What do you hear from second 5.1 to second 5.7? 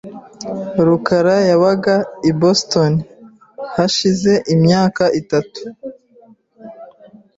itatu.